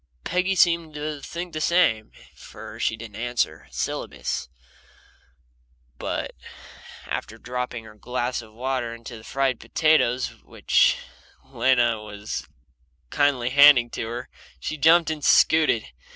Peggy 0.23 0.55
seemed 0.55 0.95
to 0.95 1.21
think 1.21 1.53
the 1.53 1.61
same, 1.61 2.11
for 2.35 2.79
she 2.79 2.97
didn't 2.97 3.17
answer 3.17 3.67
a 3.69 3.71
syllabus, 3.71 4.49
but 5.99 6.31
after 7.05 7.37
dropping 7.37 7.83
her 7.83 7.93
glass 7.93 8.41
of 8.41 8.51
water 8.51 8.95
into 8.95 9.15
the 9.15 9.23
fried 9.23 9.59
potatoes 9.59 10.29
which 10.41 10.97
Lena 11.43 12.01
was 12.01 12.47
kindly 13.11 13.51
handing 13.51 13.91
to 13.91 14.07
her, 14.07 14.29
she 14.59 14.75
jumped 14.75 15.11
and 15.11 15.23
scooted. 15.23 15.85